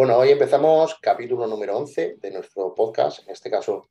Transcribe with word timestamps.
Bueno, 0.00 0.16
hoy 0.16 0.30
empezamos 0.30 0.98
capítulo 1.02 1.46
número 1.46 1.76
11 1.76 2.16
de 2.22 2.30
nuestro 2.30 2.74
podcast. 2.74 3.22
En 3.22 3.32
este 3.32 3.50
caso 3.50 3.90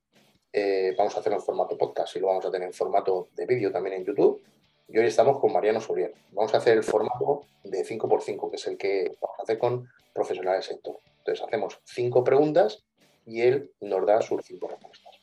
eh, 0.52 0.96
vamos 0.98 1.16
a 1.16 1.20
hacerlo 1.20 1.38
en 1.38 1.44
formato 1.44 1.78
podcast 1.78 2.16
y 2.16 2.20
lo 2.20 2.26
vamos 2.26 2.44
a 2.48 2.50
tener 2.50 2.68
en 2.68 2.74
formato 2.74 3.28
de 3.36 3.46
vídeo 3.46 3.72
también 3.72 3.98
en 3.98 4.06
YouTube. 4.06 4.42
Y 4.88 4.98
hoy 4.98 5.06
estamos 5.06 5.40
con 5.40 5.54
Mariano 5.54 5.80
Suriel. 5.80 6.12
Vamos 6.32 6.52
a 6.56 6.58
hacer 6.58 6.78
el 6.78 6.84
formato 6.84 7.42
de 7.64 7.86
5x5, 7.86 8.50
que 8.50 8.56
es 8.56 8.66
el 8.66 8.78
que 8.80 9.12
vamos 9.22 9.38
a 9.38 9.44
hacer 9.44 9.60
con 9.60 9.88
profesionales 10.12 10.68
del 10.68 10.78
sector. 10.78 10.96
Entonces 11.20 11.46
hacemos 11.46 11.80
cinco 11.84 12.24
preguntas 12.24 12.84
y 13.28 13.42
él 13.42 13.70
nos 13.80 14.04
da 14.08 14.20
sus 14.24 14.44
cinco 14.44 14.68
respuestas. 14.68 15.14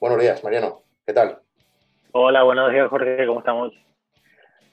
Buenos 0.00 0.20
días, 0.20 0.44
Mariano. 0.44 0.82
¿Qué 1.04 1.12
tal? 1.12 1.40
Hola, 2.12 2.44
buenos 2.44 2.70
días, 2.70 2.88
Jorge. 2.88 3.26
¿Cómo 3.26 3.40
estamos? 3.40 3.87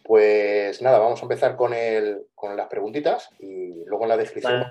Pues 0.06 0.84
nada, 0.84 1.00
vamos 1.00 1.20
a 1.20 1.24
empezar 1.24 1.56
con, 1.56 1.74
el, 1.74 2.28
con 2.36 2.56
las 2.56 2.68
preguntitas 2.68 3.30
y 3.40 3.84
luego 3.86 4.04
en 4.04 4.10
la 4.10 4.18
descripción. 4.18 4.64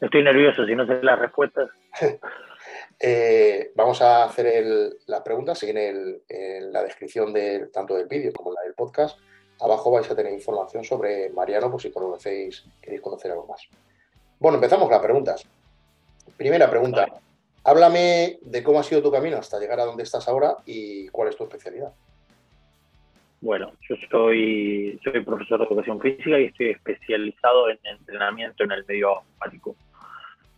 estoy, 0.00 0.22
nervioso 0.22 0.64
si 0.64 0.76
no 0.76 0.86
sé 0.86 1.02
las 1.02 1.18
respuestas. 1.18 1.68
Eh, 3.00 3.70
vamos 3.76 4.02
a 4.02 4.24
hacer 4.24 4.64
las 5.06 5.20
preguntas, 5.20 5.56
siguen 5.56 6.20
en 6.28 6.72
la 6.72 6.82
descripción 6.82 7.32
de, 7.32 7.68
tanto 7.68 7.94
del 7.94 8.08
vídeo 8.08 8.32
como 8.32 8.52
la 8.52 8.62
del 8.62 8.74
podcast. 8.74 9.16
Abajo 9.60 9.92
vais 9.92 10.10
a 10.10 10.16
tener 10.16 10.32
información 10.32 10.82
sobre 10.82 11.30
Mariano, 11.30 11.70
por 11.70 11.80
si 11.80 11.92
conocéis, 11.92 12.64
queréis 12.82 13.00
conocer 13.00 13.30
algo 13.30 13.46
más. 13.46 13.62
Bueno, 14.40 14.56
empezamos 14.56 14.90
las 14.90 15.00
preguntas. 15.00 15.46
Primera 16.36 16.68
pregunta. 16.68 17.06
Háblame 17.62 18.40
de 18.42 18.62
cómo 18.64 18.80
ha 18.80 18.82
sido 18.82 19.00
tu 19.00 19.12
camino 19.12 19.36
hasta 19.36 19.60
llegar 19.60 19.78
a 19.78 19.84
donde 19.84 20.02
estás 20.02 20.26
ahora 20.26 20.56
y 20.66 21.06
cuál 21.08 21.28
es 21.28 21.36
tu 21.36 21.44
especialidad. 21.44 21.92
Bueno, 23.40 23.72
yo 23.88 23.94
soy, 24.10 24.98
soy 25.04 25.20
profesor 25.20 25.60
de 25.60 25.66
educación 25.66 26.00
física 26.00 26.40
y 26.40 26.46
estoy 26.46 26.70
especializado 26.70 27.70
en 27.70 27.78
entrenamiento 27.84 28.64
en 28.64 28.72
el 28.72 28.84
medio 28.86 29.18
acuático. 29.18 29.76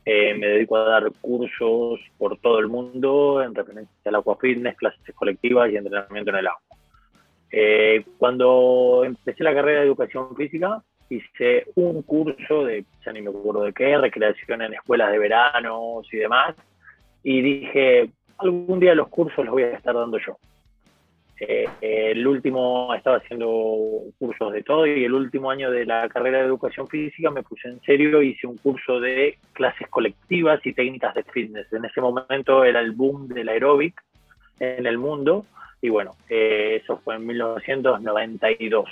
Eh, 0.07 0.35
me 0.35 0.47
dedico 0.47 0.77
a 0.77 0.85
dar 0.85 1.13
cursos 1.21 2.01
por 2.17 2.39
todo 2.39 2.59
el 2.59 2.69
mundo 2.69 3.43
en 3.43 3.55
referencia 3.55 3.95
al 4.07 4.15
aqua 4.15 4.37
fitness, 4.37 4.77
clases 4.77 5.15
colectivas 5.15 5.71
y 5.71 5.77
entrenamiento 5.77 6.31
en 6.31 6.37
el 6.37 6.47
agua. 6.47 6.63
Eh, 7.53 8.05
cuando 8.17 9.03
empecé 9.05 9.45
la 9.45 9.55
carrera 9.55 9.81
de 9.81 9.87
educación 9.87 10.35
física, 10.35 10.83
hice 11.11 11.67
un 11.75 12.03
curso 12.03 12.65
de, 12.65 12.87
ya 13.05 13.13
ni 13.13 13.21
me 13.21 13.29
acuerdo 13.29 13.65
de 13.65 13.75
qué, 13.75 13.99
recreación 13.99 14.63
en 14.63 14.75
escuelas 14.75 15.11
de 15.13 15.19
verano 15.19 16.01
y 16.11 16.17
demás, 16.17 16.55
y 17.23 17.43
dije, 17.43 18.11
algún 18.39 18.81
día 18.81 18.95
los 18.95 19.09
cursos 19.09 19.45
los 19.45 19.53
voy 19.53 19.65
a 19.65 19.77
estar 19.77 19.95
dando 19.95 20.19
yo. 20.19 20.39
Eh, 21.43 21.67
el 21.81 22.27
último 22.27 22.95
estaba 22.95 23.17
haciendo 23.17 23.49
cursos 24.19 24.53
de 24.53 24.63
todo 24.63 24.87
y 24.87 25.05
el 25.05 25.15
último 25.15 25.51
año 25.51 25.71
de 25.71 25.87
la 25.87 26.07
carrera 26.11 26.39
de 26.39 26.45
educación 26.45 26.87
física 26.87 27.31
me 27.31 27.43
puse 27.43 27.69
en 27.69 27.81
serio, 27.81 28.21
hice 28.21 28.47
un 28.47 28.59
curso 28.59 29.01
de 29.01 29.39
clases 29.55 29.89
colectivas 29.89 30.61
y 30.67 30.75
técnicas 30.75 31.15
de 31.15 31.25
fitness. 31.25 31.73
En 31.73 31.87
ese 31.87 32.03
momento 32.03 32.63
era 32.63 32.81
el 32.81 32.93
boom 32.93 33.29
del 33.29 33.49
aeróbic 33.49 34.03
en 34.59 34.87
el 34.87 34.99
mundo 34.99 35.47
y 35.81 35.89
bueno, 35.89 36.15
eh, 36.29 36.81
eso 36.83 36.99
fue 36.99 37.15
en 37.15 37.27
1992. 37.27 38.91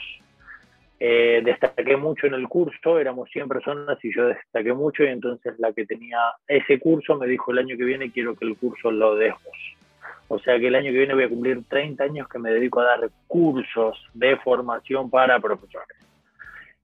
Eh, 1.00 1.42
destaqué 1.44 1.98
mucho 1.98 2.26
en 2.26 2.34
el 2.34 2.48
curso, 2.48 2.98
éramos 2.98 3.28
100 3.30 3.46
personas 3.46 4.02
y 4.02 4.12
yo 4.12 4.26
destaqué 4.26 4.72
mucho 4.72 5.04
y 5.04 5.08
entonces 5.08 5.54
la 5.58 5.72
que 5.74 5.84
tenía 5.84 6.18
ese 6.48 6.80
curso 6.80 7.14
me 7.16 7.26
dijo 7.26 7.52
el 7.52 7.58
año 7.58 7.76
que 7.76 7.84
viene 7.84 8.10
quiero 8.10 8.34
que 8.34 8.46
el 8.46 8.56
curso 8.56 8.90
lo 8.90 9.14
des 9.14 9.34
o 10.28 10.38
sea 10.38 10.58
que 10.58 10.68
el 10.68 10.74
año 10.74 10.92
que 10.92 10.98
viene 10.98 11.14
voy 11.14 11.24
a 11.24 11.28
cumplir 11.28 11.64
30 11.68 12.04
años 12.04 12.28
que 12.28 12.38
me 12.38 12.50
dedico 12.50 12.80
a 12.80 12.84
dar 12.84 13.10
cursos 13.26 13.98
de 14.12 14.36
formación 14.36 15.10
para 15.10 15.40
profesores. 15.40 15.96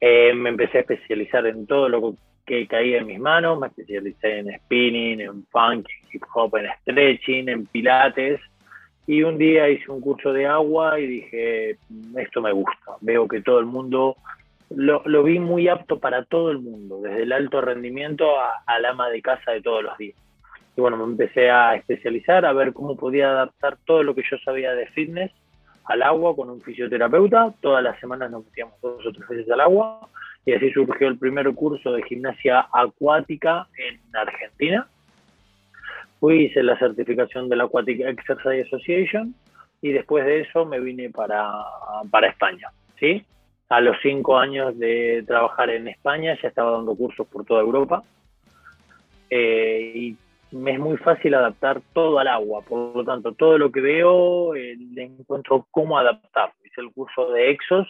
Eh, 0.01 0.33
me 0.35 0.51
empecé 0.51 0.79
a 0.79 0.81
especializar 0.81 1.47
en 1.47 1.67
todo 1.67 1.89
lo 1.89 2.15
que 2.47 2.67
caía 2.67 2.99
en 2.99 3.07
mis 3.07 3.19
manos, 3.19 3.59
me 3.59 3.67
especialicé 3.67 4.39
en 4.39 4.59
spinning, 4.59 5.21
en 5.21 5.47
funk, 5.47 5.87
hip 6.13 6.23
hop, 6.35 6.57
en 6.57 6.67
stretching, 6.81 7.49
en 7.49 7.67
pilates. 7.67 8.41
Y 9.07 9.23
un 9.23 9.37
día 9.37 9.69
hice 9.69 9.91
un 9.91 10.01
curso 10.01 10.33
de 10.33 10.47
agua 10.47 10.99
y 10.99 11.07
dije, 11.07 11.77
esto 12.17 12.41
me 12.41 12.53
gusta. 12.53 12.93
Veo 13.03 13.29
que 13.29 13.43
todo 13.43 13.59
el 13.59 13.67
mundo, 13.67 14.17
lo, 14.71 15.03
lo 15.05 15.23
vi 15.23 15.39
muy 15.39 15.69
apto 15.69 15.99
para 15.99 16.25
todo 16.25 16.51
el 16.51 16.59
mundo, 16.61 17.01
desde 17.03 17.23
el 17.25 17.33
alto 17.33 17.61
rendimiento 17.61 18.27
al 18.67 18.85
ama 18.87 19.11
de 19.11 19.21
casa 19.21 19.53
de 19.53 19.61
todos 19.61 19.83
los 19.83 19.99
días. 19.99 20.17
Y 20.77 20.81
bueno, 20.81 20.97
me 20.97 21.05
empecé 21.05 21.51
a 21.51 21.77
especializar, 21.77 22.45
a 22.45 22.53
ver 22.53 22.73
cómo 22.73 22.97
podía 22.97 23.31
adaptar 23.31 23.77
todo 23.85 24.03
lo 24.03 24.15
que 24.15 24.25
yo 24.29 24.37
sabía 24.39 24.73
de 24.73 24.87
fitness 24.89 25.31
al 25.85 26.03
agua 26.03 26.35
con 26.35 26.51
un 26.51 26.61
fisioterapeuta. 26.61 27.55
Todas 27.61 27.83
las 27.83 27.99
semanas 28.01 28.31
nos 28.31 28.45
metíamos 28.45 28.81
dos 28.81 29.07
o 29.07 29.13
tres 29.13 29.29
veces 29.29 29.51
al 29.51 29.61
agua 29.61 30.09
y 30.45 30.53
así 30.53 30.71
surgió 30.73 31.09
el 31.09 31.19
primer 31.19 31.53
curso 31.55 31.93
de 31.93 32.03
gimnasia 32.03 32.67
acuática 32.73 33.69
en 33.79 34.01
Argentina. 34.17 34.89
Fui, 36.21 36.47
hice 36.47 36.63
la 36.63 36.79
certificación 36.79 37.49
de 37.49 37.57
la 37.57 37.65
Aquatic 37.65 38.01
Exercise 38.01 38.63
Association 38.63 39.35
y 39.81 39.93
después 39.93 40.25
de 40.25 40.41
eso 40.41 40.65
me 40.65 40.81
vine 40.81 41.11
para, 41.11 41.53
para 42.11 42.29
España. 42.29 42.69
¿sí? 42.99 43.25
A 43.69 43.81
los 43.81 43.97
cinco 44.03 44.39
años 44.39 44.79
de 44.79 45.23
trabajar 45.27 45.71
en 45.71 45.89
España 45.89 46.37
ya 46.43 46.49
estaba 46.49 46.73
dando 46.73 46.95
cursos 46.95 47.27
por 47.27 47.45
toda 47.45 47.61
Europa. 47.61 48.03
Eh, 49.31 49.93
y 49.95 50.17
me 50.55 50.73
es 50.73 50.79
muy 50.79 50.97
fácil 50.99 51.35
adaptar 51.35 51.83
todo 51.93 52.19
al 52.19 52.29
agua, 52.29 52.63
por 52.63 52.97
lo 52.97 53.05
tanto, 53.05 53.33
todo 53.33 53.59
lo 53.59 53.73
que 53.73 53.81
veo 53.81 54.55
eh, 54.55 54.77
le 54.93 55.03
encuentro 55.03 55.67
cómo 55.71 55.99
adaptar. 55.99 56.53
Hice 56.65 56.81
el 56.81 56.93
curso 56.93 57.33
de 57.33 57.51
Exos, 57.51 57.89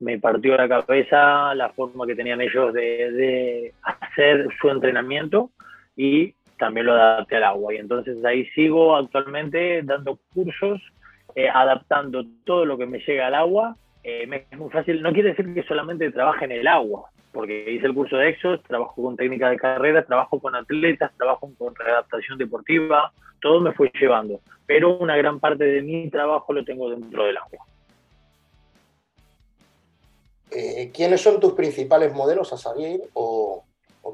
me 0.00 0.18
partió 0.18 0.56
la 0.56 0.68
cabeza 0.68 1.54
la 1.54 1.70
forma 1.70 2.06
que 2.06 2.14
tenían 2.14 2.42
ellos 2.42 2.74
de, 2.74 3.72
hacer 3.82 4.48
su 4.60 4.68
entrenamiento 4.68 5.50
y 5.96 6.34
también 6.58 6.86
lo 6.86 6.92
adapté 6.92 7.36
al 7.36 7.44
agua. 7.44 7.72
Y 7.72 7.78
entonces 7.78 8.22
ahí 8.24 8.44
sigo 8.50 8.96
actualmente 8.96 9.82
dando 9.82 10.18
cursos, 10.34 10.82
eh, 11.34 11.48
adaptando 11.48 12.22
todo 12.44 12.66
lo 12.66 12.76
que 12.76 12.86
me 12.86 12.98
llega 12.98 13.28
al 13.28 13.34
agua. 13.34 13.76
Eh, 14.02 14.26
me 14.26 14.46
es 14.50 14.58
muy 14.58 14.70
fácil, 14.70 15.00
no 15.00 15.12
quiere 15.12 15.30
decir 15.30 15.54
que 15.54 15.62
solamente 15.62 16.10
trabaje 16.10 16.44
en 16.44 16.52
el 16.52 16.66
agua, 16.66 17.08
porque 17.34 17.72
hice 17.72 17.86
el 17.86 17.94
curso 17.94 18.16
de 18.16 18.30
Exos, 18.30 18.62
trabajo 18.62 19.02
con 19.02 19.16
técnica 19.16 19.50
de 19.50 19.56
carrera, 19.56 20.06
trabajo 20.06 20.38
con 20.38 20.54
atletas, 20.54 21.10
trabajo 21.18 21.50
con 21.58 21.74
readaptación 21.74 22.38
deportiva, 22.38 23.12
todo 23.42 23.60
me 23.60 23.72
fue 23.72 23.90
llevando, 24.00 24.40
pero 24.64 24.96
una 24.96 25.16
gran 25.16 25.40
parte 25.40 25.64
de 25.64 25.82
mi 25.82 26.08
trabajo 26.08 26.52
lo 26.52 26.64
tengo 26.64 26.88
dentro 26.88 27.26
del 27.26 27.36
agua. 27.36 27.66
Eh, 30.52 30.92
¿Quiénes 30.94 31.20
son 31.20 31.40
tus 31.40 31.54
principales 31.54 32.14
modelos 32.14 32.52
a 32.52 32.56
seguir 32.56 33.00
o, 33.14 33.64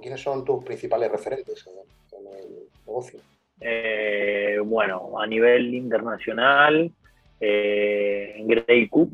quiénes 0.01 0.23
son 0.23 0.43
tus 0.43 0.65
principales 0.65 1.13
referentes 1.13 1.67
en, 1.67 2.27
el 2.27 2.69
negocio? 2.87 3.21
Eh, 3.61 4.57
bueno, 4.65 5.21
a 5.21 5.27
nivel 5.27 5.75
internacional, 5.75 6.91
eh, 7.39 8.43
Grey 8.47 8.89
Cook, 8.89 9.11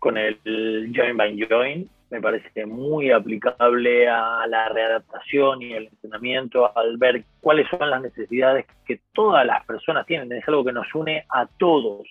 con 0.00 0.16
el 0.16 0.90
Join 0.96 1.16
by 1.18 1.46
Join, 1.46 1.90
me 2.10 2.20
parece 2.20 2.64
muy 2.64 3.10
aplicable 3.10 4.08
a 4.08 4.46
la 4.46 4.68
readaptación 4.70 5.62
y 5.62 5.72
el 5.74 5.88
entrenamiento, 5.88 6.76
al 6.76 6.96
ver 6.96 7.24
cuáles 7.40 7.68
son 7.68 7.90
las 7.90 8.00
necesidades 8.00 8.66
que 8.86 9.00
todas 9.12 9.44
las 9.44 9.64
personas 9.66 10.06
tienen. 10.06 10.32
Es 10.32 10.48
algo 10.48 10.64
que 10.64 10.72
nos 10.72 10.92
une 10.94 11.24
a 11.28 11.46
todos. 11.58 12.08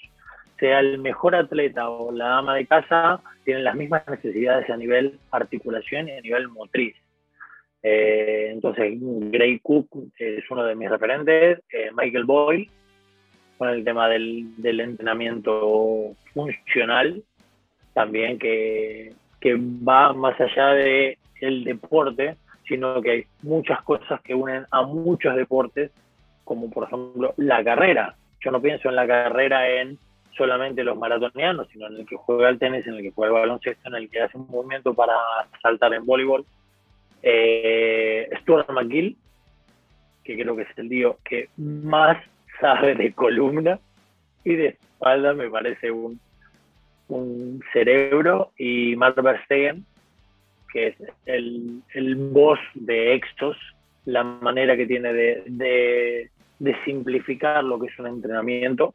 Sea 0.60 0.80
el 0.80 1.00
mejor 1.00 1.36
atleta 1.36 1.90
o 1.90 2.12
la 2.12 2.38
ama 2.38 2.56
de 2.56 2.68
casa, 2.68 3.22
tienen 3.44 3.64
las 3.64 3.76
mismas 3.76 4.08
necesidades 4.08 4.70
a 4.70 4.78
nivel 4.78 5.20
articulación 5.32 6.10
y 6.10 6.12
a 6.12 6.22
nivel 6.22 6.48
motriz. 6.48 6.96
Eh, 7.82 8.50
entonces, 8.52 8.94
Gray 9.00 9.60
Cook 9.60 9.88
es 10.18 10.50
uno 10.50 10.64
de 10.64 10.76
mis 10.76 10.90
referentes, 10.90 11.60
eh, 11.72 11.90
Michael 11.96 12.26
Boyle, 12.26 12.70
con 13.58 13.70
el 13.70 13.84
tema 13.84 14.10
del, 14.10 14.56
del 14.58 14.80
entrenamiento 14.80 16.16
funcional, 16.34 17.24
también 17.94 18.38
que 18.38 19.14
que 19.40 19.56
va 19.56 20.14
más 20.14 20.40
allá 20.40 20.70
de 20.70 21.18
el 21.42 21.64
deporte, 21.64 22.36
sino 22.68 23.02
que 23.02 23.12
hay 23.12 23.26
muchas 23.44 23.82
cosas 23.84 24.22
que 24.22 24.34
unen 24.34 24.66
a 24.72 24.82
muchos 24.84 25.36
deportes, 25.36 25.92
como 26.44 26.70
por 26.70 26.86
ejemplo 26.86 27.34
la 27.38 27.64
carrera. 27.64 28.16
Yo 28.42 28.52
no 28.52 28.62
pienso 28.62 28.90
en 28.90 28.96
la 28.96 29.08
carrera 29.08 29.70
en 29.70 29.98
solamente 30.36 30.84
los 30.84 30.98
maratonianos, 30.98 31.68
sino 31.72 31.88
en 31.88 31.98
el 31.98 32.06
que 32.06 32.16
juega 32.16 32.50
el 32.50 32.60
tenis, 32.60 32.86
en 32.88 32.96
el 32.96 33.02
que 33.02 33.12
juega 33.12 33.36
el 33.36 33.42
baloncesto, 33.42 33.90
en 33.90 33.96
el 33.96 34.10
que 34.10 34.22
hace 34.22 34.38
un 34.38 34.48
movimiento 34.48 34.94
para 34.94 35.14
saltar 35.62 35.94
en 35.94 36.06
voleibol. 36.06 36.46
Eh, 37.24 38.30
Stuart 38.42 38.70
McGill, 38.70 39.18
que 40.24 40.38
creo 40.38 40.56
que 40.56 40.64
es 40.64 40.78
el 40.78 40.90
tío 40.90 41.18
que 41.24 41.50
más 41.58 42.18
sabe 42.62 42.96
de 42.96 43.14
columna 43.14 43.80
y 44.44 44.56
de 44.56 44.68
espalda, 44.68 45.34
me 45.34 45.50
parece 45.50 45.92
un 45.92 46.20
un 47.10 47.62
cerebro, 47.74 48.52
y 48.58 48.96
Mark 48.96 49.22
Verstegen, 49.22 49.86
que 50.72 50.88
es 50.88 50.96
el, 51.26 51.82
el 51.94 52.16
boss 52.16 52.60
de 52.74 53.14
Exos, 53.14 53.58
la 54.06 54.24
manera 54.24 54.76
que 54.78 54.86
tiene 54.86 55.14
de, 55.14 55.44
de, 56.60 56.76
simplificar 56.86 57.64
lo 57.64 57.80
que 57.80 57.88
es 57.88 58.00
un 58.00 58.08
entrenamiento 58.08 58.94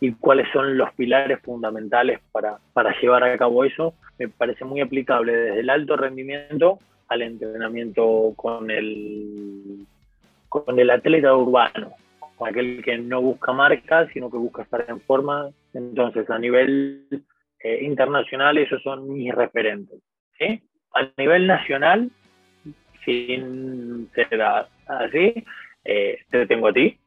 y 0.00 0.12
cuáles 0.12 0.46
son 0.52 0.76
los 0.76 0.92
pilares 0.94 1.40
fundamentales 1.42 2.20
para, 2.30 2.58
para 2.72 2.94
llevar 3.00 3.24
a 3.24 3.36
cabo 3.36 3.64
eso, 3.64 3.94
me 4.18 4.28
parece 4.28 4.64
muy 4.64 4.80
aplicable 4.80 5.32
desde 5.32 5.60
el 5.60 5.70
alto 5.70 5.96
rendimiento 5.96 6.78
al 7.08 7.22
entrenamiento 7.22 8.32
con 8.36 8.70
el, 8.70 9.86
con 10.48 10.78
el 10.78 10.90
atleta 10.90 11.34
urbano, 11.34 11.92
con 12.36 12.48
aquel 12.48 12.82
que 12.84 12.98
no 12.98 13.20
busca 13.20 13.52
marcas, 13.52 14.08
sino 14.12 14.30
que 14.30 14.38
busca 14.38 14.62
estar 14.62 14.84
en 14.88 15.00
forma. 15.00 15.50
Entonces, 15.74 16.28
a 16.30 16.38
nivel 16.38 17.04
eh, 17.62 17.78
internacional, 17.82 18.58
esos 18.58 18.82
son 18.82 19.12
mis 19.12 19.34
referentes. 19.34 20.00
A 20.94 21.08
nivel 21.16 21.46
nacional, 21.46 22.10
sin 23.04 24.10
ser 24.14 24.42
así, 24.42 25.44
eh, 25.84 26.18
te 26.30 26.46
tengo 26.46 26.68
a 26.68 26.72
ti. 26.72 26.98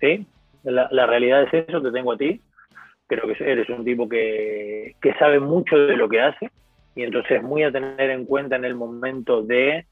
¿sí? 0.00 0.26
La, 0.62 1.06
realidad 1.06 1.42
es 1.42 1.68
eso, 1.68 1.82
te 1.82 1.90
tengo 1.90 2.12
a 2.12 2.16
ti. 2.16 2.40
Creo 3.06 3.26
que 3.26 3.44
eres 3.44 3.68
un 3.68 3.84
tipo 3.84 4.08
que, 4.08 4.94
que 5.02 5.14
sabe 5.14 5.40
mucho 5.40 5.76
de 5.76 5.96
lo 5.96 6.08
que 6.08 6.20
hace 6.20 6.50
y 6.94 7.02
entonces 7.02 7.42
muy 7.42 7.64
a 7.64 7.72
tener 7.72 8.10
en 8.10 8.24
cuenta 8.24 8.56
en 8.56 8.64
el 8.64 8.74
momento 8.74 9.42
de 9.42 9.84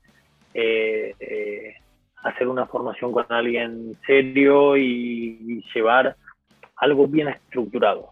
eh, 0.54 1.74
hacer 2.22 2.48
una 2.48 2.66
formación 2.66 3.12
con 3.12 3.26
alguien 3.30 3.96
serio 4.06 4.76
y, 4.76 5.62
llevar 5.74 6.16
algo 6.76 7.06
bien 7.06 7.28
estructurado. 7.28 8.10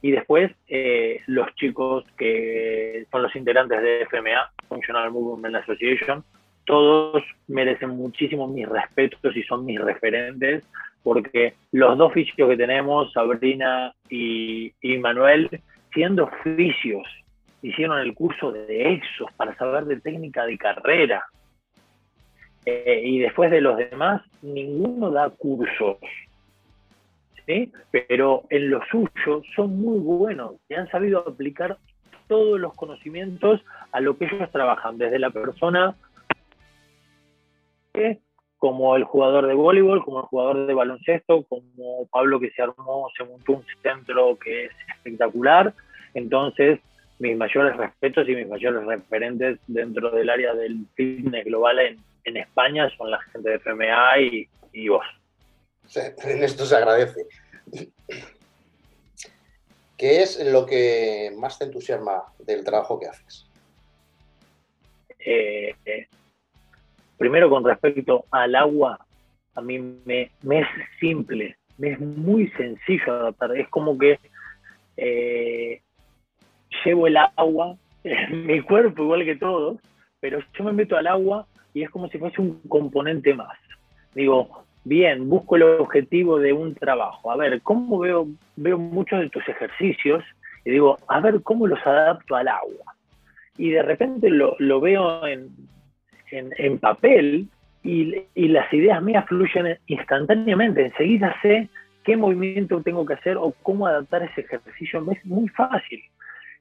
Y 0.00 0.12
después 0.12 0.52
eh, 0.68 1.22
los 1.26 1.52
chicos 1.56 2.04
que 2.16 3.06
son 3.10 3.22
los 3.22 3.34
integrantes 3.34 3.82
de 3.82 4.06
FMA, 4.06 4.50
Functional 4.68 5.10
Movement 5.10 5.56
Association, 5.56 6.24
todos 6.64 7.22
merecen 7.48 7.90
muchísimo 7.90 8.46
mis 8.46 8.68
respetos 8.68 9.34
y 9.36 9.42
son 9.42 9.64
mis 9.64 9.80
referentes, 9.80 10.62
porque 11.02 11.54
los 11.72 11.96
dos 11.96 12.12
fisios 12.12 12.48
que 12.48 12.56
tenemos, 12.56 13.12
Sabrina 13.12 13.92
y, 14.08 14.72
y 14.80 14.98
Manuel, 14.98 15.48
siendo 15.92 16.30
fisios 16.44 17.06
hicieron 17.62 17.98
el 17.98 18.14
curso 18.14 18.52
de 18.52 18.92
EXOS 18.92 19.32
para 19.32 19.56
saber 19.56 19.84
de 19.86 20.00
técnica 20.00 20.44
de 20.44 20.58
carrera. 20.58 21.24
Eh, 22.64 23.00
y 23.04 23.18
después 23.18 23.50
de 23.50 23.60
los 23.60 23.76
demás, 23.78 24.22
ninguno 24.42 25.10
da 25.10 25.30
cursos. 25.30 25.96
Pero 27.90 28.44
en 28.50 28.70
lo 28.70 28.80
suyo 28.90 29.42
son 29.56 29.80
muy 29.80 29.98
buenos 30.00 30.56
y 30.68 30.74
han 30.74 30.88
sabido 30.90 31.26
aplicar 31.26 31.78
todos 32.28 32.60
los 32.60 32.74
conocimientos 32.74 33.62
a 33.92 34.00
lo 34.00 34.18
que 34.18 34.26
ellos 34.26 34.50
trabajan, 34.52 34.98
desde 34.98 35.18
la 35.18 35.30
persona 35.30 35.96
como 38.58 38.96
el 38.96 39.04
jugador 39.04 39.46
de 39.46 39.54
voleibol, 39.54 40.04
como 40.04 40.20
el 40.20 40.26
jugador 40.26 40.66
de 40.66 40.74
baloncesto, 40.74 41.44
como 41.44 42.06
Pablo 42.10 42.38
que 42.38 42.50
se 42.50 42.62
armó, 42.62 43.08
se 43.16 43.24
montó 43.24 43.52
un 43.52 43.64
centro 43.82 44.36
que 44.36 44.66
es 44.66 44.72
espectacular. 44.96 45.72
Entonces, 46.14 46.80
mis 47.18 47.36
mayores 47.36 47.76
respetos 47.76 48.28
y 48.28 48.34
mis 48.34 48.48
mayores 48.48 48.84
referentes 48.84 49.58
dentro 49.66 50.10
del 50.10 50.28
área 50.28 50.54
del 50.54 50.86
fitness 50.94 51.44
global 51.44 51.78
en, 51.78 51.96
en 52.24 52.36
España 52.36 52.90
son 52.96 53.10
la 53.10 53.20
gente 53.20 53.50
de 53.50 53.58
FMA 53.58 54.20
y 54.72 54.88
vos. 54.88 55.04
En 56.24 56.42
esto 56.42 56.66
se 56.66 56.76
agradece. 56.76 57.26
¿Qué 59.96 60.22
es 60.22 60.38
lo 60.52 60.64
que 60.64 61.32
más 61.36 61.58
te 61.58 61.64
entusiasma 61.64 62.22
del 62.38 62.64
trabajo 62.64 63.00
que 63.00 63.08
haces? 63.08 63.46
Eh, 65.18 65.74
primero, 67.16 67.50
con 67.50 67.64
respecto 67.64 68.24
al 68.30 68.54
agua, 68.54 69.04
a 69.54 69.60
mí 69.60 69.78
me, 70.04 70.22
es 70.22 70.66
simple, 71.00 71.56
me 71.78 71.90
es 71.92 72.00
muy 72.00 72.48
sencillo 72.50 73.12
adaptar. 73.12 73.56
Es 73.56 73.68
como 73.70 73.98
que 73.98 74.20
eh, 74.96 75.82
llevo 76.84 77.08
el 77.08 77.16
agua 77.16 77.76
en 78.04 78.46
mi 78.46 78.60
cuerpo 78.60 79.02
igual 79.02 79.24
que 79.24 79.36
todos, 79.36 79.78
pero 80.20 80.38
yo 80.56 80.64
me 80.64 80.72
meto 80.72 80.96
al 80.96 81.08
agua 81.08 81.46
y 81.74 81.82
es 81.82 81.90
como 81.90 82.08
si 82.08 82.18
fuese 82.18 82.40
un 82.40 82.60
componente 82.68 83.34
más. 83.34 83.58
Digo, 84.14 84.64
bien, 84.88 85.28
busco 85.28 85.56
el 85.56 85.62
objetivo 85.62 86.38
de 86.38 86.52
un 86.52 86.74
trabajo. 86.74 87.30
A 87.30 87.36
ver, 87.36 87.60
¿cómo 87.62 87.98
veo, 87.98 88.26
veo 88.56 88.78
muchos 88.78 89.20
de 89.20 89.30
tus 89.30 89.46
ejercicios? 89.48 90.24
Y 90.64 90.70
digo, 90.72 90.98
a 91.08 91.20
ver, 91.20 91.42
¿cómo 91.42 91.66
los 91.66 91.84
adapto 91.86 92.34
al 92.34 92.48
agua? 92.48 92.94
Y 93.56 93.70
de 93.70 93.82
repente 93.82 94.30
lo, 94.30 94.56
lo 94.58 94.80
veo 94.80 95.26
en, 95.26 95.50
en, 96.30 96.78
papel 96.78 97.48
y, 97.82 98.24
y, 98.34 98.48
las 98.48 98.72
ideas 98.72 99.02
mías 99.02 99.26
fluyen 99.26 99.78
instantáneamente. 99.86 100.86
Enseguida 100.86 101.34
sé 101.42 101.68
qué 102.04 102.16
movimiento 102.16 102.82
tengo 102.82 103.04
que 103.04 103.14
hacer 103.14 103.36
o 103.36 103.54
cómo 103.62 103.86
adaptar 103.86 104.22
ese 104.22 104.42
ejercicio. 104.42 105.04
Es 105.10 105.24
muy 105.24 105.48
fácil. 105.48 106.02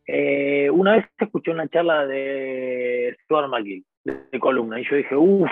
Eh, 0.07 0.69
una 0.69 0.94
vez 0.95 1.06
escuché 1.19 1.51
una 1.51 1.68
charla 1.68 2.07
de 2.07 3.15
Stuart 3.24 3.50
McGill, 3.50 3.83
de, 4.06 4.39
columna, 4.39 4.79
y 4.79 4.85
yo 4.85 4.95
dije, 4.95 5.15
uff, 5.15 5.51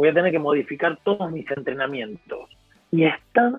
voy 0.00 0.08
a 0.08 0.14
tener 0.14 0.32
que 0.32 0.38
modificar 0.38 0.98
todos 1.04 1.30
mis 1.30 1.44
entrenamientos. 1.50 2.48
Y 2.90 3.04
están, 3.04 3.58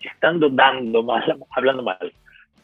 estando 0.00 0.50
dando 0.50 1.04
mal, 1.04 1.22
hablando 1.54 1.84
mal, 1.84 2.12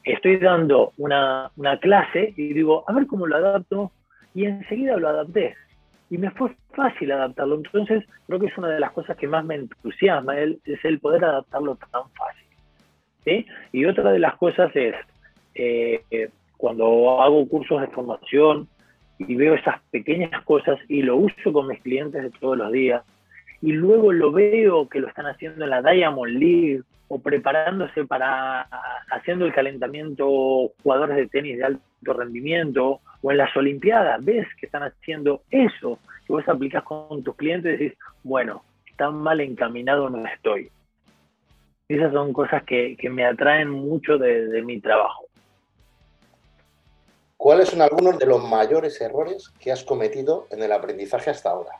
estoy 0.02 0.38
dando 0.38 0.92
una, 0.96 1.52
una 1.54 1.78
clase 1.78 2.34
y 2.36 2.52
digo, 2.52 2.82
a 2.88 2.92
ver 2.92 3.06
cómo 3.06 3.28
lo 3.28 3.36
adapto, 3.36 3.92
y 4.34 4.46
enseguida 4.46 4.96
lo 4.96 5.08
adapté. 5.08 5.54
Y 6.10 6.18
me 6.18 6.32
fue 6.32 6.50
fácil 6.74 7.12
adaptarlo. 7.12 7.54
Entonces, 7.54 8.04
creo 8.26 8.40
que 8.40 8.46
es 8.46 8.58
una 8.58 8.70
de 8.70 8.80
las 8.80 8.90
cosas 8.90 9.16
que 9.16 9.28
más 9.28 9.44
me 9.44 9.54
entusiasma, 9.54 10.36
es 10.40 10.84
el 10.84 10.98
poder 10.98 11.24
adaptarlo 11.24 11.76
tan 11.76 12.02
fácil. 12.10 12.48
¿sí? 13.24 13.46
Y 13.70 13.84
otra 13.84 14.10
de 14.10 14.18
las 14.18 14.34
cosas 14.34 14.74
es, 14.74 14.96
eh, 15.54 16.28
cuando 16.56 17.22
hago 17.22 17.48
cursos 17.48 17.82
de 17.82 17.86
formación 17.86 18.66
y 19.26 19.34
veo 19.36 19.54
esas 19.54 19.80
pequeñas 19.90 20.42
cosas 20.44 20.78
y 20.88 21.02
lo 21.02 21.16
uso 21.16 21.52
con 21.52 21.68
mis 21.68 21.80
clientes 21.80 22.22
de 22.22 22.30
todos 22.30 22.56
los 22.56 22.72
días, 22.72 23.02
y 23.62 23.72
luego 23.72 24.12
lo 24.12 24.32
veo 24.32 24.88
que 24.88 25.00
lo 25.00 25.08
están 25.08 25.26
haciendo 25.26 25.64
en 25.64 25.70
la 25.70 25.82
Diamond 25.82 26.38
League 26.38 26.82
o 27.08 27.18
preparándose 27.18 28.06
para 28.06 28.66
haciendo 29.10 29.44
el 29.44 29.52
calentamiento 29.52 30.70
jugadores 30.82 31.16
de 31.16 31.26
tenis 31.26 31.58
de 31.58 31.64
alto 31.64 32.12
rendimiento 32.12 33.00
o 33.20 33.30
en 33.30 33.36
las 33.36 33.54
Olimpiadas, 33.56 34.24
ves 34.24 34.46
que 34.58 34.66
están 34.66 34.84
haciendo 34.84 35.42
eso, 35.50 35.98
que 36.26 36.32
vos 36.32 36.48
aplicás 36.48 36.84
con 36.84 37.22
tus 37.22 37.36
clientes 37.36 37.80
y 37.80 37.84
decís, 37.84 37.98
bueno, 38.22 38.62
tan 38.96 39.16
mal 39.16 39.40
encaminado 39.40 40.08
no 40.08 40.24
estoy. 40.26 40.70
Esas 41.88 42.12
son 42.12 42.32
cosas 42.32 42.62
que, 42.62 42.96
que 42.96 43.10
me 43.10 43.24
atraen 43.24 43.68
mucho 43.68 44.16
de, 44.16 44.46
de 44.46 44.62
mi 44.62 44.80
trabajo. 44.80 45.29
¿Cuáles 47.40 47.70
son 47.70 47.80
algunos 47.80 48.18
de 48.18 48.26
los 48.26 48.46
mayores 48.46 49.00
errores 49.00 49.48
que 49.58 49.72
has 49.72 49.82
cometido 49.82 50.46
en 50.50 50.62
el 50.62 50.70
aprendizaje 50.72 51.30
hasta 51.30 51.48
ahora? 51.48 51.70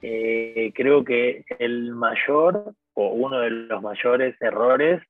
Eh, 0.00 0.72
creo 0.74 1.04
que 1.04 1.44
el 1.58 1.92
mayor 1.92 2.72
o 2.94 3.08
uno 3.08 3.40
de 3.40 3.50
los 3.50 3.82
mayores 3.82 4.34
errores 4.40 5.02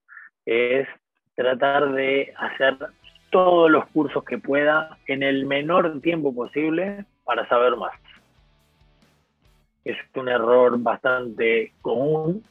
es 0.47 0.89
tratar 1.37 1.93
de 1.93 2.35
hacer 2.39 2.77
todos 3.31 3.71
los 3.71 3.87
cursos 3.91 4.25
que 4.25 4.39
pueda 4.39 4.99
en 5.07 5.23
el 5.23 5.47
menor 5.47 6.01
tiempo 6.01 6.35
posible 6.35 7.05
para 7.23 7.49
saber 7.49 7.77
más. 7.77 7.93
Es 9.85 9.97
un 10.17 10.29
error 10.29 10.77
bastante 10.77 11.73
común 11.83 12.43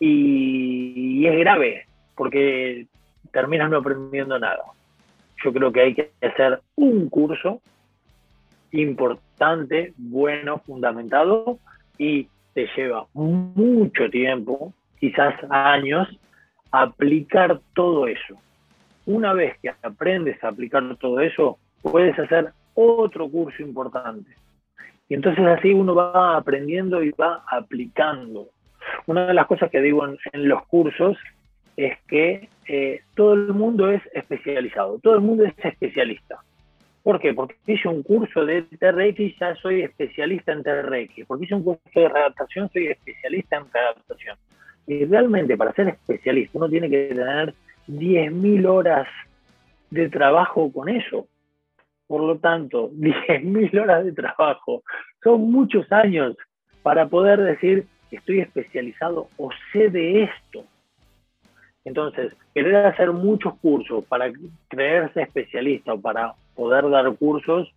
y, 0.00 1.20
y 1.20 1.26
es 1.28 1.38
grave 1.38 1.86
porque 2.16 2.88
terminas 3.30 3.70
no 3.70 3.76
aprendiendo 3.76 4.36
nada 4.40 4.64
yo 5.44 5.52
creo 5.52 5.72
que 5.72 5.80
hay 5.80 5.94
que 5.94 6.10
hacer 6.22 6.60
un 6.76 7.08
curso 7.08 7.60
importante, 8.72 9.92
bueno, 9.96 10.58
fundamentado 10.58 11.58
y 11.98 12.28
te 12.54 12.68
lleva 12.76 13.06
mucho 13.14 14.08
tiempo, 14.10 14.72
quizás 14.98 15.34
años, 15.50 16.08
aplicar 16.70 17.60
todo 17.74 18.06
eso. 18.06 18.38
Una 19.06 19.32
vez 19.32 19.58
que 19.60 19.70
aprendes 19.82 20.42
a 20.42 20.48
aplicar 20.48 20.96
todo 20.96 21.20
eso, 21.20 21.58
puedes 21.82 22.18
hacer 22.18 22.52
otro 22.74 23.28
curso 23.28 23.62
importante. 23.62 24.30
Y 25.08 25.14
entonces 25.14 25.44
así 25.44 25.72
uno 25.72 25.94
va 25.94 26.36
aprendiendo 26.36 27.02
y 27.02 27.10
va 27.10 27.44
aplicando. 27.50 28.48
Una 29.06 29.26
de 29.26 29.34
las 29.34 29.46
cosas 29.46 29.70
que 29.70 29.80
digo 29.80 30.06
en, 30.06 30.18
en 30.32 30.48
los 30.48 30.64
cursos 30.66 31.18
es 31.76 31.98
que 32.06 32.48
eh, 32.66 33.00
todo 33.14 33.34
el 33.34 33.52
mundo 33.54 33.90
es 33.90 34.02
especializado, 34.12 34.98
todo 34.98 35.14
el 35.14 35.20
mundo 35.20 35.44
es 35.44 35.54
especialista. 35.58 36.38
¿Por 37.02 37.18
qué? 37.18 37.34
Porque 37.34 37.56
hice 37.66 37.88
un 37.88 38.02
curso 38.02 38.44
de 38.46 38.62
TRX 38.62 39.38
ya 39.38 39.56
soy 39.56 39.82
especialista 39.82 40.52
en 40.52 40.62
TRX. 40.62 41.26
Porque 41.26 41.44
hice 41.46 41.54
un 41.56 41.64
curso 41.64 41.82
de 41.94 42.08
readaptación, 42.08 42.70
soy 42.72 42.86
especialista 42.88 43.56
en 43.56 43.64
readaptación. 43.72 44.36
Y 44.86 45.04
realmente 45.04 45.56
para 45.56 45.72
ser 45.72 45.88
especialista 45.88 46.58
uno 46.58 46.68
tiene 46.68 46.88
que 46.88 47.08
tener 47.08 47.54
10.000 47.88 48.66
horas 48.68 49.08
de 49.90 50.08
trabajo 50.08 50.72
con 50.72 50.88
eso. 50.88 51.26
Por 52.06 52.22
lo 52.22 52.38
tanto, 52.38 52.90
10.000 52.92 53.80
horas 53.80 54.04
de 54.04 54.12
trabajo 54.12 54.84
son 55.24 55.50
muchos 55.50 55.90
años 55.90 56.36
para 56.82 57.08
poder 57.08 57.40
decir 57.40 57.86
estoy 58.12 58.40
especializado 58.40 59.28
o 59.38 59.50
sé 59.72 59.88
de 59.88 60.24
esto. 60.24 60.64
Entonces, 61.84 62.32
querer 62.54 62.86
hacer 62.86 63.12
muchos 63.12 63.54
cursos 63.58 64.04
para 64.04 64.30
creerse 64.68 65.22
especialista 65.22 65.94
o 65.94 66.00
para 66.00 66.34
poder 66.54 66.88
dar 66.90 67.12
cursos 67.16 67.72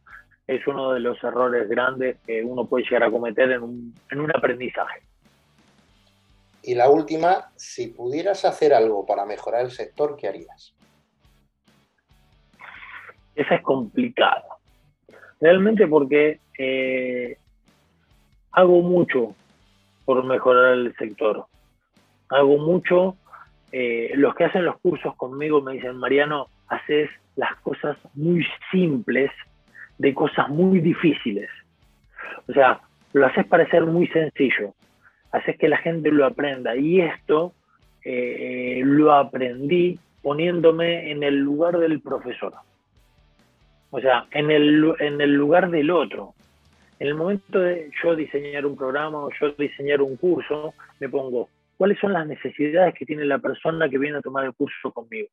es 0.48 0.66
uno 0.68 0.94
de 0.94 1.00
los 1.00 1.22
errores 1.24 1.68
grandes 1.68 2.18
que 2.26 2.44
uno 2.44 2.66
puede 2.66 2.84
llegar 2.84 3.04
a 3.04 3.12
cometer 3.12 3.52
en 3.52 3.64
un, 3.64 3.96
en 4.12 4.20
un 4.20 4.30
aprendizaje. 4.30 5.02
Y 6.62 6.76
la 6.76 6.90
última, 6.90 7.52
si 7.56 7.88
pudieras 7.88 8.46
hacer 8.46 8.74
algo 8.74 9.06
para 9.06 9.26
mejorar 9.26 9.66
el 9.66 9.72
sector, 9.72 10.16
¿qué 10.18 10.28
harías? 10.28 10.74
Esa 13.36 13.56
es 13.56 13.62
complicada. 13.62 14.46
Realmente 15.42 15.88
porque 15.88 16.40
eh, 16.58 17.38
hago 18.52 18.82
mucho 18.82 19.36
por 20.06 20.24
mejorar 20.24 20.74
el 20.74 20.96
sector. 20.96 21.46
Hago 22.30 22.58
mucho. 22.58 23.18
Eh, 23.78 24.14
los 24.16 24.34
que 24.36 24.46
hacen 24.46 24.64
los 24.64 24.80
cursos 24.80 25.18
conmigo 25.18 25.60
me 25.60 25.74
dicen, 25.74 25.98
Mariano, 25.98 26.48
haces 26.70 27.10
las 27.36 27.58
cosas 27.58 27.98
muy 28.14 28.48
simples 28.72 29.30
de 29.98 30.14
cosas 30.14 30.48
muy 30.48 30.80
difíciles. 30.80 31.50
O 32.48 32.54
sea, 32.54 32.80
lo 33.12 33.26
haces 33.26 33.46
parecer 33.46 33.86
muy 33.86 34.08
sencillo. 34.08 34.74
Haces 35.34 35.58
que 35.58 35.68
la 35.68 35.76
gente 35.76 36.10
lo 36.10 36.26
aprenda. 36.26 36.74
Y 36.78 37.02
esto 37.02 37.52
eh, 38.06 38.80
lo 38.86 39.14
aprendí 39.14 40.00
poniéndome 40.22 41.12
en 41.12 41.24
el 41.24 41.36
lugar 41.36 41.78
del 41.78 42.00
profesor. 42.00 42.54
O 43.90 44.00
sea, 44.00 44.26
en 44.32 44.52
el, 44.52 44.96
en 45.00 45.20
el 45.20 45.34
lugar 45.34 45.70
del 45.70 45.92
otro. 45.92 46.34
En 46.98 47.08
el 47.08 47.16
momento 47.16 47.60
de 47.60 47.92
yo 48.02 48.16
diseñar 48.16 48.66
un 48.66 48.78
programa 48.78 49.18
o 49.18 49.30
yo 49.38 49.52
diseñar 49.52 50.02
un 50.02 50.16
curso, 50.16 50.74
me 51.02 51.10
pongo, 51.10 51.50
¿cuáles 51.78 52.00
son 52.00 52.14
las 52.14 52.28
necesidades 52.28 52.94
que 52.94 53.06
tiene 53.06 53.26
la 53.26 53.40
persona 53.40 53.90
que 53.90 53.98
viene 53.98 54.18
a 54.18 54.22
tomar 54.22 54.46
el 54.46 54.54
curso 54.54 54.92
conmigo? 54.92 55.28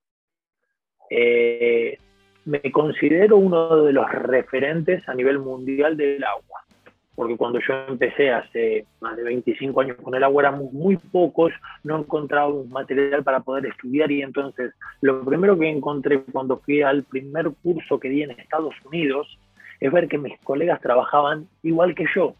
Eh, 1.10 1.98
me 2.44 2.60
considero 2.72 3.36
uno 3.36 3.84
de 3.84 3.92
los 3.92 4.10
referentes 4.10 5.08
a 5.08 5.14
nivel 5.14 5.38
mundial 5.38 5.96
del 5.96 6.24
agua, 6.24 6.64
porque 7.14 7.36
cuando 7.36 7.60
yo 7.60 7.74
empecé 7.88 8.30
hace 8.30 8.86
más 9.00 9.16
de 9.16 9.22
25 9.22 9.80
años 9.80 9.96
con 10.02 10.14
el 10.14 10.24
agua 10.24 10.42
éramos 10.42 10.72
muy 10.72 10.96
pocos, 10.96 11.52
no 11.84 11.98
encontraba 11.98 12.48
un 12.48 12.70
material 12.70 13.22
para 13.22 13.40
poder 13.40 13.66
estudiar 13.66 14.10
y 14.10 14.22
entonces 14.22 14.72
lo 15.00 15.24
primero 15.24 15.58
que 15.58 15.68
encontré 15.68 16.22
cuando 16.32 16.58
fui 16.58 16.82
al 16.82 17.04
primer 17.04 17.50
curso 17.62 18.00
que 18.00 18.08
di 18.08 18.22
en 18.22 18.32
Estados 18.32 18.74
Unidos 18.84 19.38
es 19.78 19.92
ver 19.92 20.08
que 20.08 20.18
mis 20.18 20.38
colegas 20.40 20.80
trabajaban 20.80 21.48
igual 21.62 21.94
que 21.94 22.06
yo. 22.14 22.34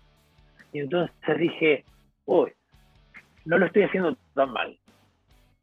Y 0.73 0.81
entonces 0.81 1.39
dije, 1.39 1.85
uy, 2.25 2.53
no 3.45 3.59
lo 3.59 3.67
estoy 3.67 3.83
haciendo 3.83 4.17
tan 4.35 4.53
mal. 4.53 4.77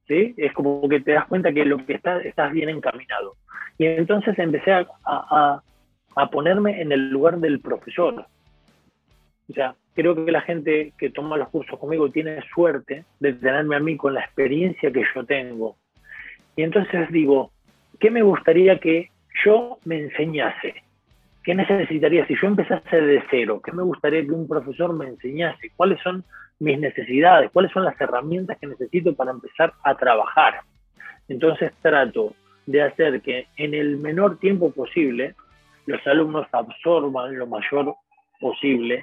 ¿Sí? 0.08 0.34
Es 0.38 0.54
como 0.54 0.88
que 0.90 1.02
te 1.02 1.12
das 1.12 1.28
cuenta 1.28 1.54
que 1.54 1.66
lo 1.66 1.86
que 1.86 1.94
estás, 1.94 2.26
estás 2.26 2.52
bien 2.52 2.70
encaminado. 2.70 3.36
Y 3.78 3.86
entonces 3.86 4.38
empecé 4.40 4.72
a, 4.74 5.62
ponerme 6.32 6.82
en 6.82 6.92
el 6.92 7.10
lugar 7.10 7.38
del 7.38 7.60
profesor. 7.62 8.26
O 9.50 9.54
sea, 9.54 9.76
creo 9.96 10.26
que 10.26 10.32
la 10.32 10.42
gente 10.42 10.94
que 10.98 11.10
toma 11.10 11.38
los 11.38 11.50
cursos 11.50 11.80
conmigo 11.80 12.10
tiene 12.10 12.42
suerte 12.54 13.06
de 13.20 13.34
tenerme 13.34 13.78
a 13.78 13.80
mí 13.80 13.96
con 13.96 14.14
la 14.14 14.22
experiencia 14.22 14.92
que 14.92 15.04
yo 15.16 15.26
tengo. 15.26 15.78
Y 16.56 16.64
entonces 16.64 17.10
digo, 17.12 17.52
¿qué 18.00 18.12
me 18.12 18.22
gustaría 18.22 18.80
que 18.80 19.12
yo 19.46 19.78
me 19.86 20.00
enseñase? 20.00 20.84
¿Qué 21.50 21.56
necesitaría 21.56 22.28
si 22.28 22.36
yo 22.40 22.48
empezase 22.48 23.02
de 23.02 23.24
cero? 23.32 23.60
¿Qué 23.66 23.72
me 23.72 23.82
gustaría 23.82 24.22
que 24.22 24.30
un 24.30 24.48
profesor 24.48 24.94
me 24.94 25.08
enseñase? 25.08 25.72
¿Cuáles 25.76 26.00
son 26.04 26.24
mis 26.60 26.78
necesidades? 26.78 27.50
¿Cuáles 27.52 27.72
son 27.72 27.86
las 27.86 28.00
herramientas 28.00 28.60
que 28.60 28.68
necesito 28.68 29.16
para 29.16 29.32
empezar 29.32 29.74
a 29.84 29.96
trabajar? 29.96 30.60
Entonces 31.28 31.72
trato 31.82 32.36
de 32.68 32.84
hacer 32.84 33.22
que 33.22 33.48
en 33.58 33.74
el 33.74 33.98
menor 33.98 34.38
tiempo 34.38 34.72
posible 34.72 35.34
los 35.88 36.06
alumnos 36.06 36.46
absorban 36.52 37.36
lo 37.36 37.48
mayor 37.48 37.96
posible 38.40 39.02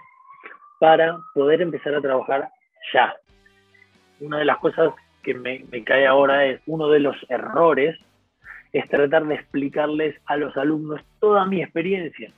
para 0.79 1.19
poder 1.35 1.63
empezar 1.63 1.97
a 1.97 2.01
trabajar 2.01 2.49
ya. 2.95 3.13
Una 4.21 4.39
de 4.39 4.45
las 4.45 4.59
cosas 4.59 4.95
que 5.25 5.35
me, 5.35 5.65
cae 5.83 6.07
ahora 6.07 6.45
es 6.47 6.61
uno 6.67 6.91
de 6.91 7.01
los 7.01 7.17
errores 7.29 7.99
es 8.73 8.89
tratar 8.89 9.27
de 9.27 9.35
explicarles 9.35 10.15
a 10.27 10.37
los 10.37 10.57
alumnos 10.57 11.01
toda 11.27 11.45
mi 11.45 11.61
experiencia. 11.61 12.31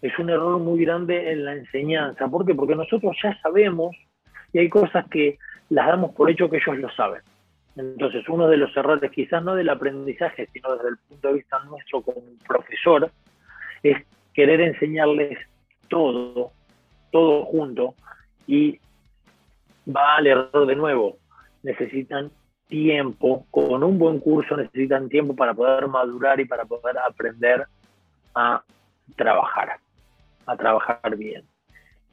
Es 0.00 0.16
un 0.20 0.30
error 0.30 0.60
muy 0.60 0.84
grande 0.84 1.32
en 1.32 1.44
la 1.44 1.54
enseñanza. 1.54 2.28
¿Por 2.28 2.46
qué? 2.46 2.54
Porque 2.54 2.76
nosotros 2.76 3.16
ya 3.20 3.36
sabemos 3.42 3.96
y 4.52 4.60
hay 4.60 4.68
cosas 4.68 5.04
que 5.08 5.36
las 5.70 5.88
damos 5.88 6.14
por 6.14 6.30
hecho 6.30 6.48
que 6.48 6.58
ellos 6.58 6.78
lo 6.78 6.88
saben. 6.90 7.22
Entonces, 7.74 8.22
uno 8.28 8.46
de 8.46 8.56
los 8.56 8.74
errores, 8.76 9.10
quizás 9.10 9.42
no 9.42 9.56
del 9.56 9.68
aprendizaje, 9.68 10.48
sino 10.52 10.76
desde 10.76 10.90
el 10.90 10.96
punto 11.08 11.26
de 11.26 11.34
vista 11.34 11.58
nuestro 11.64 12.02
como 12.02 12.22
profesor, 12.46 13.10
es 13.82 13.96
querer 14.32 14.60
enseñarles 14.60 15.36
todo, 15.88 16.52
todo 17.10 17.46
junto, 17.46 17.96
y 18.46 18.78
va 19.88 20.18
al 20.18 20.28
error 20.28 20.68
de 20.68 20.76
nuevo. 20.76 21.16
Necesitan 21.64 22.30
tiempo, 22.68 23.46
con 23.50 23.82
un 23.82 23.98
buen 23.98 24.18
curso 24.20 24.56
necesitan 24.56 25.08
tiempo 25.08 25.34
para 25.34 25.54
poder 25.54 25.86
madurar 25.88 26.40
y 26.40 26.44
para 26.44 26.64
poder 26.64 26.98
aprender 26.98 27.66
a 28.34 28.62
trabajar, 29.16 29.78
a 30.46 30.56
trabajar 30.56 31.16
bien. 31.16 31.42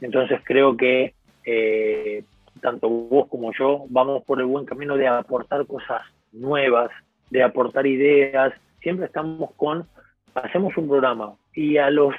Entonces 0.02 0.40
creo 0.44 0.78
que 0.78 1.14
eh, 1.46 2.24
tanto 2.62 2.90
vos 2.90 3.28
como 3.28 3.52
yo, 3.54 3.86
vamos 3.90 4.24
por 4.24 4.40
el 4.40 4.46
buen 4.46 4.66
camino 4.66 4.96
de 4.96 5.08
aportar 5.08 5.66
cosas 5.66 6.02
nuevas, 6.32 6.90
de 7.30 7.44
aportar 7.44 7.86
ideas. 7.88 8.54
Siempre 8.82 9.08
estamos 9.08 9.52
con, 9.56 9.88
hacemos 10.36 10.76
un 10.78 10.88
programa 10.88 11.34
y 11.54 11.78
a 11.78 11.90
los 11.90 12.14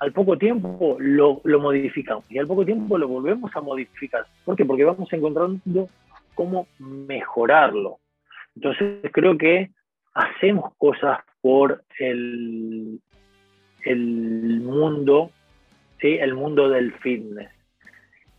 al 0.00 0.12
poco 0.12 0.36
tiempo 0.36 0.96
lo, 0.98 1.40
lo 1.44 1.60
modificamos 1.60 2.24
y 2.28 2.38
al 2.38 2.46
poco 2.46 2.64
tiempo 2.64 2.98
lo 2.98 3.08
volvemos 3.08 3.54
a 3.54 3.60
modificar. 3.60 4.26
¿Por 4.44 4.56
qué? 4.56 4.64
Porque 4.64 4.84
vamos 4.84 5.10
encontrando 5.12 5.88
cómo 6.34 6.66
mejorarlo. 6.78 7.98
Entonces 8.56 9.00
creo 9.12 9.36
que 9.36 9.70
hacemos 10.14 10.74
cosas 10.76 11.18
por 11.40 11.84
el, 11.98 13.00
el 13.84 14.60
mundo, 14.60 15.30
¿sí? 16.00 16.14
el 16.14 16.34
mundo 16.34 16.68
del 16.68 16.92
fitness. 16.94 17.50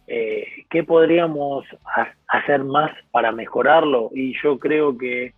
Eh, 0.07 0.65
¿qué 0.69 0.83
podríamos 0.83 1.65
hacer 2.27 2.63
más 2.63 2.91
para 3.11 3.31
mejorarlo? 3.31 4.11
Y 4.13 4.35
yo 4.41 4.59
creo 4.59 4.97
que 4.97 5.33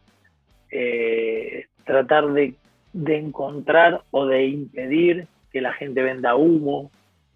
eh, 0.71 1.65
tratar 1.85 2.33
de, 2.33 2.55
encontrar 2.93 4.01
o 4.11 4.25
de 4.25 4.45
impedir 4.47 5.27
que 5.51 5.61
la 5.61 5.73
gente 5.73 6.01
venda 6.01 6.35
humo, 6.35 6.91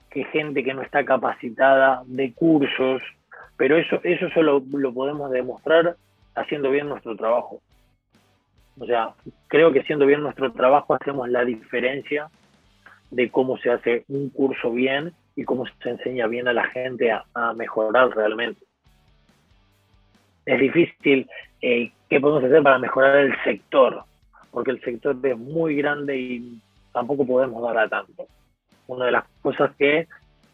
que 0.10 0.26
gente 0.26 0.64
que 0.64 0.74
no 0.74 0.82
está 0.82 1.06
capacitada 1.06 2.04
de 2.06 2.34
cursos, 2.34 3.02
pero 3.62 3.78
eso, 3.78 4.00
eso 4.02 4.28
solo 4.32 4.64
lo 4.72 4.92
podemos 4.92 5.30
demostrar 5.30 5.96
haciendo 6.34 6.72
bien 6.72 6.90
nuestro 6.90 7.16
trabajo. 7.16 7.62
O 8.80 8.88
sea, 8.88 9.14
creo 9.50 9.72
que 9.72 9.82
haciendo 9.82 10.08
bien 10.08 10.24
nuestro 10.24 10.52
trabajo 10.52 10.96
hacemos 10.96 11.30
la 11.30 11.46
diferencia 11.46 12.32
de 13.12 13.30
cómo 13.30 13.60
se 13.60 13.70
hace 13.70 14.04
un 14.08 14.32
curso 14.32 14.72
bien 14.72 15.14
y 15.36 15.44
cómo 15.44 15.66
se 15.68 15.90
enseña 15.92 16.26
bien 16.26 16.48
a 16.48 16.54
la 16.54 16.70
gente 16.70 17.12
a, 17.12 17.54
mejorar 17.54 18.10
realmente. 18.10 18.66
Es 20.48 20.60
difícil 20.60 21.30
eh, 21.62 21.92
qué 22.10 22.20
podemos 22.20 22.44
hacer 22.44 22.64
para 22.64 22.80
mejorar 22.80 23.18
el 23.18 23.44
sector, 23.44 24.06
porque 24.50 24.72
el 24.72 24.82
sector 24.82 25.16
es 25.22 25.38
muy 25.38 25.76
grande 25.76 26.18
y 26.18 26.60
tampoco 26.92 27.28
podemos 27.28 27.62
dar 27.62 27.78
a 27.78 27.88
tanto. 27.88 28.26
Una 28.88 29.06
de 29.06 29.12
las 29.12 29.26
cosas 29.44 29.70
que 29.78 30.08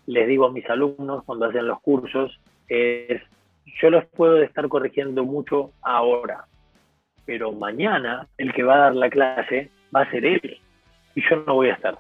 les 0.08 0.28
digo 0.28 0.48
a 0.48 0.52
mis 0.52 0.70
alumnos 0.70 1.24
cuando 1.24 1.46
hacen 1.46 1.68
los 1.68 1.80
cursos 1.80 2.38
es, 2.67 3.21
yo 3.81 3.89
los 3.89 4.05
puedo 4.05 4.41
estar 4.41 4.67
corrigiendo 4.67 5.24
mucho 5.24 5.71
ahora, 5.81 6.45
pero 7.25 7.51
mañana 7.51 8.27
el 8.38 8.53
que 8.53 8.63
va 8.63 8.75
a 8.75 8.79
dar 8.79 8.95
la 8.95 9.09
clase 9.09 9.69
va 9.95 10.01
a 10.01 10.12
ser 10.12 10.25
él 10.25 10.59
y 11.15 11.21
yo 11.29 11.38
no 11.45 11.55
voy 11.55 11.69
a 11.69 11.74
estar 11.74 11.97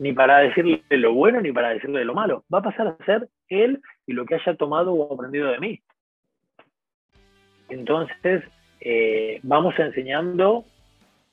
ni 0.00 0.14
para 0.14 0.38
decirle 0.38 0.82
lo 0.88 1.12
bueno 1.12 1.42
ni 1.42 1.52
para 1.52 1.68
decirle 1.68 2.04
lo 2.06 2.14
malo. 2.14 2.42
Va 2.52 2.60
a 2.60 2.62
pasar 2.62 2.86
a 2.88 3.04
ser 3.04 3.28
él 3.48 3.82
y 4.06 4.14
lo 4.14 4.24
que 4.24 4.34
haya 4.34 4.54
tomado 4.56 4.94
o 4.94 5.14
aprendido 5.14 5.48
de 5.48 5.60
mí. 5.60 5.80
Entonces, 7.68 8.42
eh, 8.80 9.40
vamos 9.42 9.78
enseñando, 9.78 10.64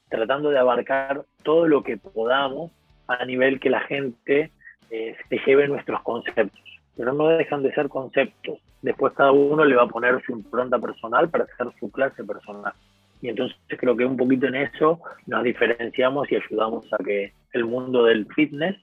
tratando 0.09 0.49
de 0.49 0.59
abarcar 0.59 1.23
todo 1.43 1.65
lo 1.65 1.81
que 1.81 1.95
podamos 1.95 2.71
a 3.07 3.23
nivel 3.23 3.61
que 3.61 3.69
la 3.69 3.79
gente 3.79 4.51
eh, 4.91 5.15
se 5.29 5.37
lleve 5.45 5.69
nuestros 5.69 6.01
conceptos. 6.01 6.66
Pero 6.97 7.13
no 7.13 7.27
dejan 7.27 7.63
de 7.63 7.73
ser 7.73 7.89
conceptos. 7.89 8.59
Después 8.81 9.13
cada 9.13 9.31
uno 9.31 9.63
le 9.63 9.75
va 9.75 9.83
a 9.83 9.87
poner 9.87 10.21
su 10.25 10.31
impronta 10.31 10.79
personal 10.79 11.29
para 11.29 11.45
hacer 11.45 11.67
su 11.79 11.91
clase 11.91 12.23
personal. 12.23 12.73
Y 13.21 13.29
entonces 13.29 13.57
creo 13.77 13.95
que 13.95 14.05
un 14.05 14.17
poquito 14.17 14.47
en 14.47 14.55
eso 14.55 14.99
nos 15.25 15.43
diferenciamos 15.43 16.31
y 16.31 16.35
ayudamos 16.35 16.85
a 16.93 16.97
que 16.97 17.33
el 17.53 17.65
mundo 17.65 18.03
del 18.03 18.27
fitness 18.33 18.75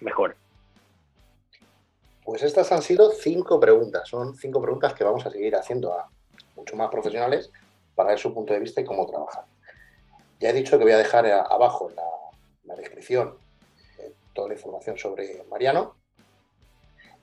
mejore. 0.00 0.34
Pues 2.24 2.42
estas 2.42 2.70
han 2.72 2.82
sido 2.82 3.10
cinco 3.10 3.58
preguntas. 3.58 4.08
Son 4.08 4.34
cinco 4.34 4.60
preguntas 4.60 4.94
que 4.94 5.04
vamos 5.04 5.24
a 5.24 5.30
seguir 5.30 5.56
haciendo 5.56 5.92
a 5.94 6.08
mucho 6.56 6.76
más 6.76 6.90
profesionales 6.90 7.50
para 7.94 8.10
ver 8.10 8.18
su 8.18 8.34
punto 8.34 8.52
de 8.52 8.60
vista 8.60 8.80
y 8.80 8.84
cómo 8.84 9.06
trabajar. 9.06 9.44
Ya 10.40 10.50
he 10.50 10.52
dicho 10.52 10.78
que 10.78 10.84
voy 10.84 10.92
a 10.92 10.98
dejar 10.98 11.26
abajo 11.26 11.90
en 11.90 11.96
la, 11.96 12.76
descripción 12.76 13.34
eh, 13.98 14.12
toda 14.34 14.48
la 14.48 14.54
información 14.54 14.96
sobre 14.98 15.42
Mariano. 15.50 15.96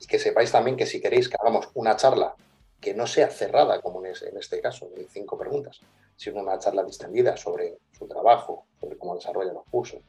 Y 0.05 0.07
que 0.07 0.19
sepáis 0.19 0.51
también 0.51 0.77
que 0.77 0.85
si 0.85 1.01
queréis 1.01 1.27
que 1.27 1.35
hagamos 1.39 1.67
una 1.73 1.95
charla 1.95 2.35
que 2.79 2.93
no 2.93 3.07
sea 3.07 3.27
cerrada, 3.31 3.81
como 3.81 4.05
en, 4.05 4.13
este 4.37 4.61
caso, 4.61 4.87
de 4.95 5.07
cinco 5.09 5.35
preguntas, 5.35 5.81
sino 6.15 6.41
una 6.41 6.59
charla 6.59 6.83
distendida 6.83 7.35
sobre 7.35 7.79
su 7.91 8.07
trabajo, 8.07 8.67
sobre 8.79 8.99
cómo 8.99 9.15
desarrolla 9.15 9.51
los 9.51 9.65
cursos, 9.65 10.01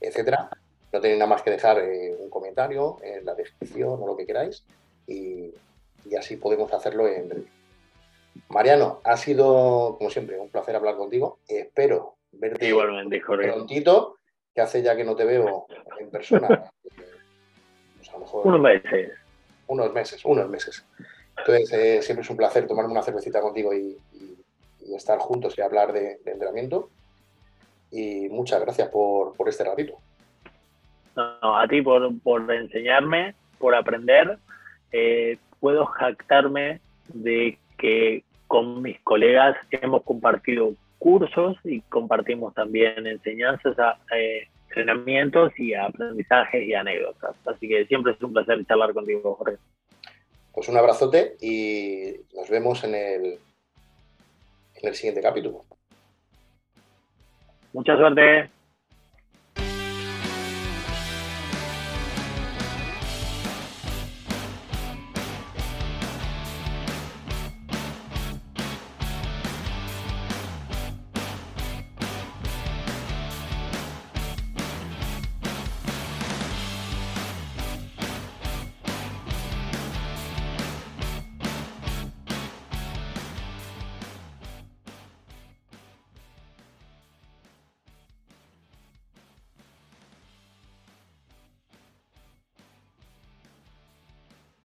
etcétera, 0.00 0.48
no 0.92 1.00
tenéis 1.00 1.18
nada 1.18 1.30
más 1.30 1.42
que 1.42 1.50
dejar 1.50 1.80
eh, 1.80 2.14
un 2.20 2.30
comentario 2.30 2.98
en 3.02 3.24
la 3.24 3.34
descripción 3.34 4.00
o 4.00 4.06
lo 4.06 4.16
que 4.16 4.24
queráis 4.24 4.64
y, 5.08 5.52
así 6.16 6.36
podemos 6.36 6.72
hacerlo 6.72 7.08
en 7.08 7.28
breve. 7.28 7.46
Mariano, 8.50 9.00
ha 9.02 9.16
sido, 9.16 9.96
como 9.98 10.10
siempre, 10.10 10.38
un 10.38 10.48
placer 10.48 10.76
hablar 10.76 10.96
contigo. 10.96 11.40
Espero 11.48 12.14
verte 12.30 12.68
Igualmente, 12.68 13.20
prontito, 13.20 14.18
que 14.54 14.60
hace 14.60 14.80
ya 14.80 14.94
que 14.94 15.02
no 15.02 15.16
te 15.16 15.24
veo 15.24 15.66
en 15.98 16.08
persona. 16.08 16.70
Pues 18.12 18.44
unos 18.44 18.60
meses. 18.60 19.12
Unos 19.70 19.92
meses, 19.92 20.24
unos 20.24 20.48
meses. 20.48 20.84
Entonces, 21.38 21.72
eh, 21.72 22.02
siempre 22.02 22.22
es 22.22 22.30
un 22.30 22.36
placer 22.36 22.66
tomarme 22.66 22.90
una 22.90 23.04
cervecita 23.04 23.40
contigo 23.40 23.72
y, 23.72 23.96
estar 24.96 25.18
juntos 25.20 25.56
y 25.56 25.62
hablar 25.62 25.92
de, 25.92 26.18
entrenamiento. 26.26 26.90
Y 27.92 28.28
muchas 28.28 28.60
gracias 28.60 28.88
por, 28.88 29.32
este 29.46 29.62
ratito. 29.62 29.96
a 31.14 31.66
ti 31.68 31.80
por, 31.82 32.52
enseñarme, 32.52 33.36
por 33.60 33.76
aprender. 33.76 34.38
Eh, 34.90 35.38
puedo 35.60 35.86
jactarme 35.86 36.80
de 37.14 37.56
que 37.78 38.24
con 38.48 38.82
mis 38.82 39.00
colegas 39.02 39.56
hemos 39.70 40.02
compartido 40.02 40.74
cursos 40.98 41.56
y 41.62 41.80
compartimos 41.82 42.54
también 42.54 43.06
enseñanzas, 43.06 43.76
eh, 44.16 44.48
entrenamientos 44.70 45.52
y 45.58 45.74
aprendizajes 45.74 46.66
y 46.66 46.74
anécdotas. 46.74 47.36
Así 47.46 47.68
que 47.68 47.86
siempre 47.86 48.12
es 48.12 48.22
un 48.22 48.32
placer 48.32 48.64
charlar 48.66 48.94
contigo, 48.94 49.34
Jorge. 49.34 49.58
Pues 50.52 50.68
un 50.68 50.76
abrazote 50.76 51.36
y 51.40 52.14
nos 52.34 52.48
vemos 52.48 52.82
en 52.84 52.94
el, 52.94 53.38
en 54.76 54.88
el 54.88 54.94
siguiente 54.94 55.20
capítulo. 55.20 55.64
Mucha 57.72 57.96
suerte. 57.96 58.50